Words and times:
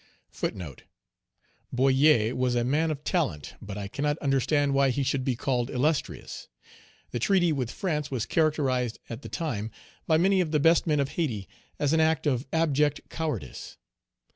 Boyer 1.71 2.35
was 2.35 2.55
a 2.55 2.63
man 2.63 2.89
of 2.89 3.03
talent, 3.03 3.53
but 3.61 3.77
I 3.77 3.87
cannot 3.87 4.17
understand 4.17 4.73
why 4.73 4.89
he 4.89 5.03
should 5.03 5.23
be 5.23 5.35
called 5.35 5.69
illustrious. 5.69 6.47
The 7.11 7.19
treaty 7.19 7.51
with 7.51 7.69
France 7.69 8.09
was 8.09 8.25
characterized 8.25 8.97
at 9.11 9.21
the 9.21 9.29
time, 9.29 9.69
by 10.07 10.17
many 10.17 10.41
of 10.41 10.49
the 10.49 10.59
best 10.59 10.87
men 10.87 10.99
of 10.99 11.09
Hayti, 11.09 11.47
as 11.77 11.93
an 11.93 11.99
act 11.99 12.25
of 12.25 12.47
abject 12.51 13.09
cowardice. 13.11 13.77